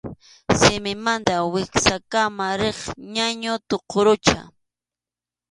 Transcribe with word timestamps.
Simimanta 0.59 1.33
wiksakama 1.53 2.45
riq 2.59 2.79
ñañu 3.15 3.53
tuqurucha. 3.67 4.39